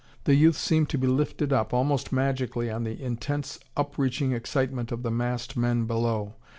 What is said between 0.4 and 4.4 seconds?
seemed to be lifted up, almost magically on the intense upreaching